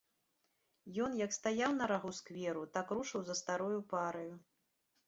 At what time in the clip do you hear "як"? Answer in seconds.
1.25-1.35